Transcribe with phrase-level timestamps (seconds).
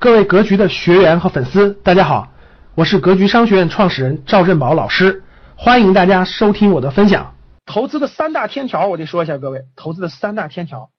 [0.00, 2.32] 各位格局的学员和粉丝，大家好，
[2.74, 5.22] 我是格局商学院创始人赵振宝老师，
[5.56, 7.36] 欢迎大家收听我的分享。
[7.66, 10.90] 投资的三大天条，我得说一下，各位，投资的三大天条，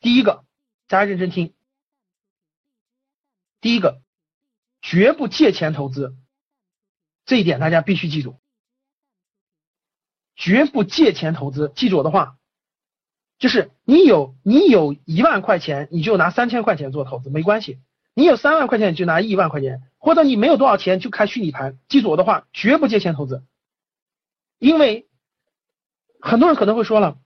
[0.00, 0.44] 第一个，
[0.86, 1.54] 大家认真听，
[3.62, 4.02] 第一个，
[4.82, 6.14] 绝不借钱投资，
[7.24, 8.38] 这一点大家必须记住，
[10.36, 12.36] 绝不借钱投资，记住我的话，
[13.38, 17.78] 就是你有你有一万块钱，你就拿三千块钱做投资，没关系。
[18.14, 21.78] 你有三万块钱，你就拿一万块钱，或者你没有多少钱就开虚拟盘。
[21.88, 23.42] 记住我的话，绝不借钱投资，
[24.58, 25.08] 因为
[26.20, 27.16] 很多人可能会说了，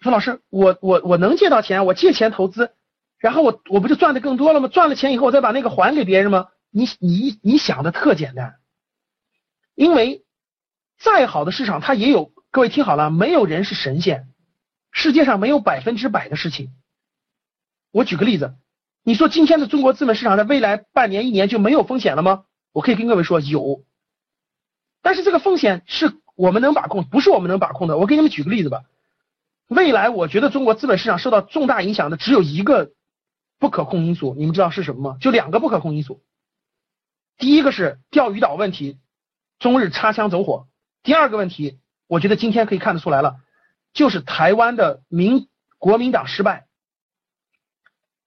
[0.00, 2.72] 说老师，我我我能借到钱，我借钱投资，
[3.18, 4.68] 然后我我不就赚的更多了吗？
[4.68, 6.48] 赚了钱以后，我再把那个还给别人吗？
[6.70, 8.56] 你你你想的特简单，
[9.74, 10.24] 因为
[10.98, 14.28] 再好的市场它也有，各位听好了，没有人是神仙，
[14.90, 16.72] 世界上没有百分之百的事情。
[17.90, 18.54] 我举个例子。
[19.08, 22.42] 你说今天的中国资本市场在未来半年一年就没有风险了吗？
[22.72, 23.84] 我可以跟各位说有，
[25.00, 27.98] 但是这个风险是我们能把控，不是我们能把控的。
[27.98, 28.82] 我给你们举个例子吧，
[29.68, 32.90] 未来我觉得中国资本市场受到重大影响的只有一个
[33.60, 35.18] 不可控因素，你们知道是什么吗？
[35.20, 36.20] 就两个不可控因素，
[37.38, 38.98] 第一个是钓鱼岛问题，
[39.60, 40.66] 中日擦枪走火；
[41.04, 43.36] 第二个问题，我觉得今天可以看得出来了，
[43.92, 45.46] 就是台湾的民
[45.78, 46.65] 国民党失败。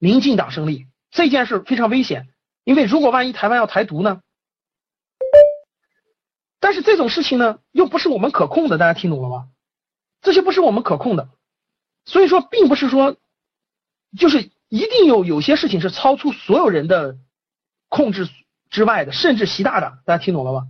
[0.00, 2.26] 民进党胜利这件事非常危险，
[2.64, 4.20] 因为如果万一台湾要台独呢？
[6.58, 9.48] 但是这种事情呢，又不是我们可控的，大家听懂了吗？
[10.22, 11.28] 这些不是我们可控的，
[12.04, 13.16] 所以说并不是说，
[14.18, 17.16] 就是一定有有些事情是超出所有人的
[17.88, 18.28] 控制
[18.68, 20.68] 之外的，甚至习大大，大家听懂了吗？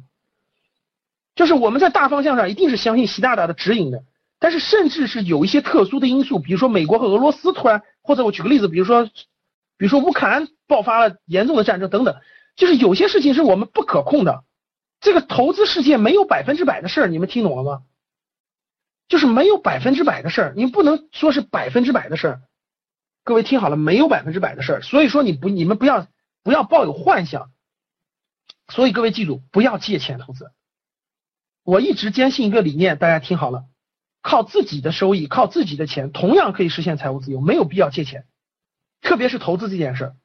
[1.35, 4.05] 就是我们在大方向上一定是相信习大大的指引的，
[4.41, 7.85] 但是甚至是有一些特殊的因素，比如说美国和俄罗斯突然。
[8.03, 12.17] 或者我举个例子，比如说，比如说乌克兰爆发了严重的战争等等，
[12.57, 14.43] 就是有些事情是我们不可控的。
[15.01, 17.83] 这个投资世界没有百分之百的事儿，你们听懂了吗？
[19.07, 22.43] 就是没有百分之百的事儿，你不能说是百分之百的事儿。
[23.23, 26.09] 各位听好了，没有百分之百的事儿，所以说你不，你们不要
[26.43, 27.53] 不要抱有幻想。
[28.69, 30.51] 所以各位记住，不要借钱投资。
[31.65, 33.67] 我一直坚信一个理念，大家听好了。
[34.23, 38.27] 靠自己的收益，靠自己的钱，同样可以实现财务自由，没有必要借钱，
[39.01, 40.17] 特别是投资这件事儿，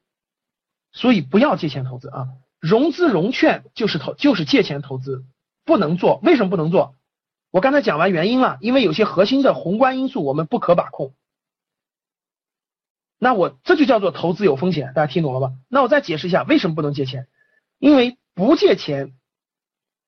[0.92, 2.28] 所以不要借钱投资啊！
[2.60, 5.24] 融资融券就是投，就是借钱投资，
[5.64, 6.20] 不能做。
[6.24, 6.96] 为什么不能做？
[7.52, 11.14] 我刚才讲完原因了，因为有些核心的宏观因素我们不可把控。
[13.18, 15.54] 那我这就叫做投资有风险，大家听懂了吧？
[15.70, 17.28] 那我再解释一下为什么不能借钱，
[17.80, 19.14] 因为不借钱，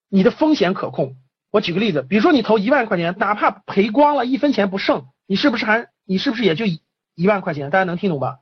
[0.08, 1.16] 你的风险可控。
[1.50, 7.70] 我举个例子，比如说你投一万块钱，哪怕赔光了，一分钱不剩，你是不是还你是不是也就一万块钱？
[7.70, 8.38] 大家能听懂吧？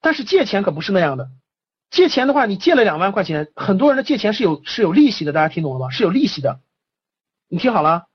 [0.00, 1.28] 但是借钱可不是那样的，
[1.90, 5.90] 借钱的话，你借了两万块钱，很多人的借钱是有是有利息的，大家听懂了吗？
[5.90, 6.60] 是有利息的。
[7.48, 8.06] 你听好了，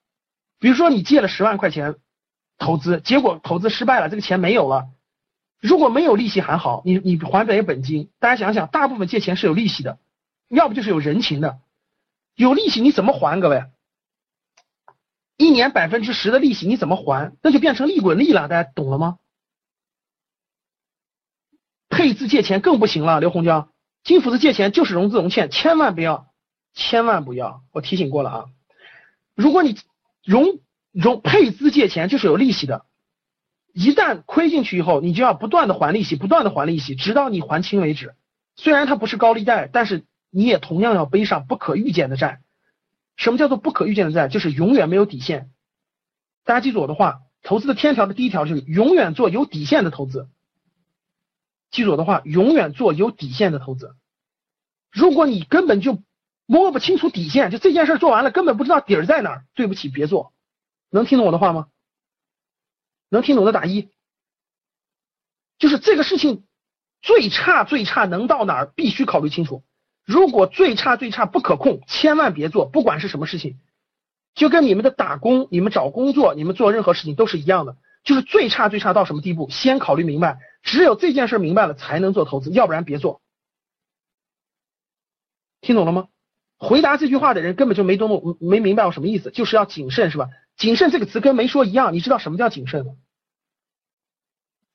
[0.59, 1.95] 比如说你借了十万块钱
[2.57, 4.87] 投资，结果投资失败了，这个钱没有了。
[5.61, 8.09] 如果没有利息还好，你你还本本金。
[8.19, 9.99] 大家想想，大部分借钱是有利息的，
[10.49, 11.59] 要不就是有人情的，
[12.35, 13.39] 有利息你怎么还？
[13.39, 13.63] 各位？
[15.37, 17.35] 一年百分之十的利息你怎么还？
[17.41, 19.17] 那就变成利滚利了，大家懂了吗？
[21.89, 23.69] 配资借钱更不行了，刘洪江，
[24.03, 26.27] 金斧子借钱就是融资融券，千万不要，
[26.73, 28.45] 千万不要，我提醒过了啊！
[29.33, 29.77] 如果你
[30.23, 30.59] 融
[30.91, 32.85] 融配资借钱就是有利息的，
[33.73, 38.15] 一旦亏进去以后，你就要不断的还利息，不断的还利息，直到你还清为止。
[38.55, 42.41] 虽然它不是高利贷，但是你也同样要背上不可预见的债。
[43.15, 44.27] 什么叫做不可预见的债？
[44.27, 45.51] 就是永远没有底线。
[46.43, 50.29] 大家记住我的话，投资的天条的第一条就是永远做有底线的投资。
[51.71, 53.95] 记住我的话，永远做有底线的投资。
[54.91, 56.01] 如果你根本就
[56.45, 60.33] 摸不清楚底线，就这件事做完了根本不知道底儿在哪儿，对不起，别做。
[60.89, 61.67] 能听懂我的话吗？
[63.09, 63.89] 能听懂的打一。
[65.57, 66.45] 就是这个事情
[67.01, 69.63] 最差最差能到哪儿，必须考虑清楚。
[70.05, 73.57] 如果最差最差不可控，千万别做，不管是什么事情，
[74.35, 83.21] 就跟你们的打工、你们找工作、你们做任何事情都是一样的，就是最差最差到什么地步，先考虑明白，只有这件事明白了才能做投资，要不然别做。
[85.61, 86.07] 听懂了吗？
[86.57, 90.29] 回答这句话的人根本就没懂，没明白我什么意思，就是要谨慎，是吧？
[90.55, 92.93] 谨慎这个词跟没说一样，你知道什么叫谨慎吗？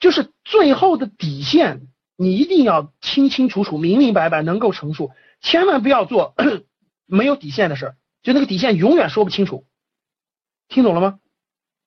[0.01, 1.87] 就是最后的底线。
[2.23, 6.35] 你一定要清清楚楚、明明白白，能够陈述，千万不要做
[7.07, 9.67] 没有底线的事，就那个底线永远说不清楚，
[10.69, 11.19] 听懂了吗？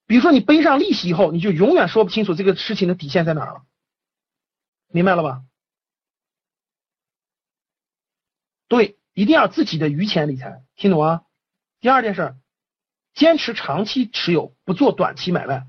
[0.08, 3.62] 比如说你背上利息以后，你就永远说不清楚这个事情的底线在哪儿了，
[4.88, 5.44] 明白了吧？
[8.68, 11.22] 对，一定要自己的余钱理财，听懂啊？
[11.80, 12.36] 第二件事，
[13.14, 15.68] 坚持长期持有，不做短期买卖。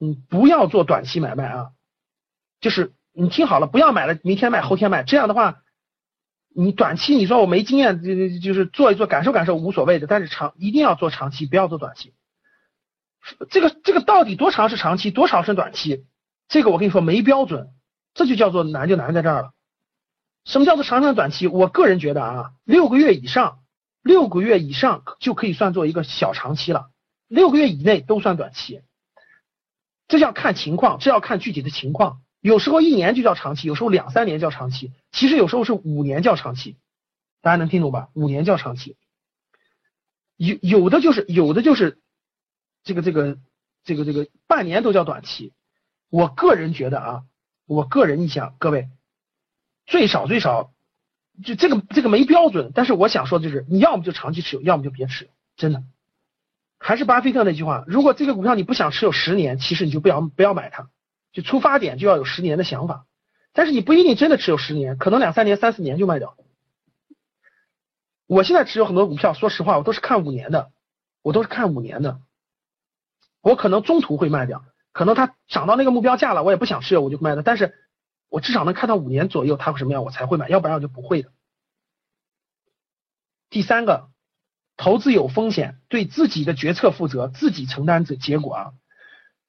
[0.00, 1.72] 嗯，不要做短期买卖啊，
[2.60, 5.62] 就是你听好了，不要买了，明天卖，后天卖，这样的话，
[6.54, 12.14] 你短期你说我没经验，就就是做一做，感受感受无所谓的，但是长一定要做长期，不要做短期。
[13.50, 16.06] 这个这个到底多长是长期，多少是短期？
[16.48, 17.68] 这个我跟你说没标准，
[18.14, 19.52] 这就叫做难就难在这儿了。
[20.44, 21.46] 什么叫做长长短期？
[21.46, 23.58] 我个人觉得啊，六个月以上，
[24.02, 26.90] 六个月以上就可以算作一个小长期了，
[27.26, 28.80] 六个月以内都算短期。
[30.06, 32.22] 这要看情况，这要看具体的情况。
[32.48, 36.78] 有时候一年就叫长期，有时候两三年叫长期，其实有时候是五年叫长期。
[37.42, 38.08] 大家能听懂吧？
[38.14, 38.96] 五年叫长期。
[40.36, 42.00] 有有的就是有的就是
[42.84, 43.36] 这个这个
[43.84, 45.52] 这个这个半年都叫短期。
[46.08, 47.22] 我个人觉得啊，
[47.66, 48.88] 我个人意向，各位
[49.84, 50.72] 最少最少
[51.44, 55.84] 就这个这个没标准，但是我想说的就是，你要么就长期持有，要么就别持有，真的。
[56.78, 60.88] 还是巴菲特那句话，如果这个股票你不想持有十年，其实你就不要不要买它，
[61.32, 63.06] 就出发点就要有十年的想法。
[63.52, 66.36] 但是你不一定真的持有十年，可能两三年、三四年就卖掉。
[68.26, 70.70] 我现在持有很多股票，说实话，我都是看五年的，
[71.22, 72.20] 我都是看五年的。
[73.40, 77.42] 我可能中途会卖掉，可能它涨到那个目标价了，我也不想持有，我就卖了。
[77.42, 77.74] 但是
[78.28, 81.32] 我至少能看到五年左右它会什么样，我才会买，要不然我就不会的。
[83.50, 84.10] 第三个。
[84.80, 88.72] 投资有风险，对自己的决策负责，自己承担这结果啊！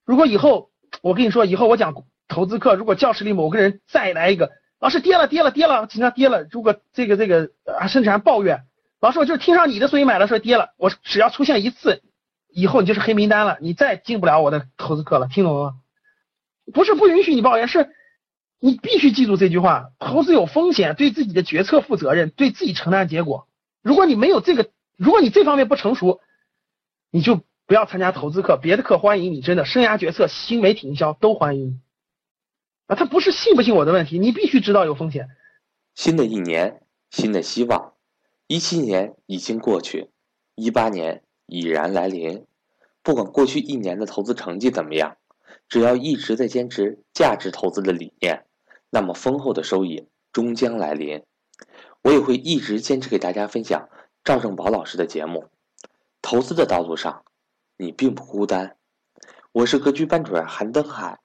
[0.04, 0.69] 如果以后
[1.02, 1.94] 我跟你说，以后我讲
[2.28, 6.48] 投资课，如果教室里某个人再来一个，老师跌了跌了跌了，经常跌了。
[6.52, 8.66] 如果这个这个啊，甚至还抱怨，
[9.00, 12.02] 老师我就是听上你的所以买了，说跌了，我只要出现一次，
[12.50, 15.76] 以后你就是黑名单了，你再进不了我的投资课了，听懂了吗？
[16.74, 17.90] 不是不允许你抱怨，是
[18.60, 23.48] 你必须记住这句话：投资有风险，对自己的决策负责任，对自己承担结果。
[23.82, 24.70] 如果你没有这个。
[25.02, 26.20] 如果你这方面不成熟，
[27.10, 27.40] 你就
[27.70, 31.84] 不要参加投资课，别的课欢迎你，真的，生涯决策、新媒体营销都欢迎。
[32.88, 35.28] 啊，他不是信不信我的问题，你必须知道有风险。
[35.94, 36.82] 新的一年，
[37.12, 37.94] 新的希望，
[38.48, 40.10] 一七年已经过去，
[40.56, 42.48] 一八年已然来临。
[43.04, 45.18] 不管过去一年的投资成绩怎么样，
[45.68, 48.48] 只要一直在坚持价值投资的理念，
[48.90, 51.22] 那么丰厚的收益终将来临。
[52.02, 53.90] 我也会一直坚持给大家分享。
[54.24, 55.46] 赵正宝老师的节目，
[56.24, 57.24] 投资的道路上，
[57.82, 58.76] 你并不孤单。
[59.54, 61.22] 我是格局班主任韩登海。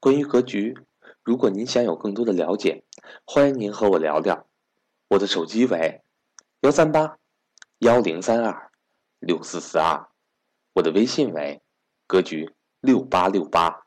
[0.00, 0.78] 关于格局，
[1.22, 2.84] 如果您想有更多的了解，
[3.26, 4.48] 欢迎您和我聊聊。
[5.08, 6.00] 我的手机为
[6.62, 7.18] 幺三八
[7.80, 8.70] 幺零三二
[9.18, 10.08] 六四四二，
[10.72, 11.60] 我的微信为
[12.06, 13.82] 格局六八六八。